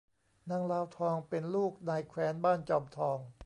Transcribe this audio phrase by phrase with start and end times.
[0.49, 3.17] นางลาวทองเป็นลูกนายแคว้นบ้านจอมทอง